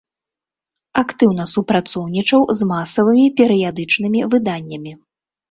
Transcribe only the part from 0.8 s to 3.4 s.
Актыўна супрацоўнічаў з масавымі